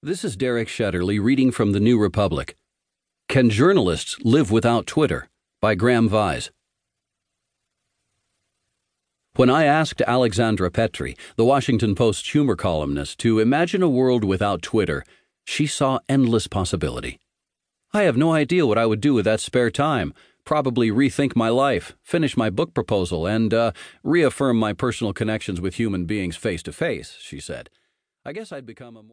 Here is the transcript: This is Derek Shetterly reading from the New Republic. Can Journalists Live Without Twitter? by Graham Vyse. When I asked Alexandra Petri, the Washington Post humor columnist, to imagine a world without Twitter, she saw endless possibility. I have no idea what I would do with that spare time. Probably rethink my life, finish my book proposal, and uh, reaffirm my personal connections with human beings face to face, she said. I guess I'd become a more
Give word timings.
This 0.00 0.24
is 0.24 0.36
Derek 0.36 0.68
Shetterly 0.68 1.20
reading 1.20 1.50
from 1.50 1.72
the 1.72 1.80
New 1.80 1.98
Republic. 1.98 2.54
Can 3.28 3.50
Journalists 3.50 4.16
Live 4.22 4.48
Without 4.48 4.86
Twitter? 4.86 5.28
by 5.60 5.74
Graham 5.74 6.08
Vyse. 6.08 6.50
When 9.34 9.50
I 9.50 9.64
asked 9.64 10.00
Alexandra 10.02 10.70
Petri, 10.70 11.16
the 11.34 11.44
Washington 11.44 11.96
Post 11.96 12.30
humor 12.30 12.54
columnist, 12.54 13.18
to 13.18 13.40
imagine 13.40 13.82
a 13.82 13.88
world 13.88 14.22
without 14.22 14.62
Twitter, 14.62 15.02
she 15.44 15.66
saw 15.66 15.98
endless 16.08 16.46
possibility. 16.46 17.18
I 17.92 18.02
have 18.02 18.16
no 18.16 18.32
idea 18.32 18.68
what 18.68 18.78
I 18.78 18.86
would 18.86 19.00
do 19.00 19.14
with 19.14 19.24
that 19.24 19.40
spare 19.40 19.72
time. 19.72 20.14
Probably 20.44 20.92
rethink 20.92 21.34
my 21.34 21.48
life, 21.48 21.96
finish 22.04 22.36
my 22.36 22.50
book 22.50 22.72
proposal, 22.72 23.26
and 23.26 23.52
uh, 23.52 23.72
reaffirm 24.04 24.58
my 24.58 24.74
personal 24.74 25.12
connections 25.12 25.60
with 25.60 25.74
human 25.74 26.04
beings 26.04 26.36
face 26.36 26.62
to 26.62 26.72
face, 26.72 27.16
she 27.20 27.40
said. 27.40 27.68
I 28.24 28.32
guess 28.32 28.52
I'd 28.52 28.66
become 28.66 28.94
a 28.94 29.02
more 29.02 29.06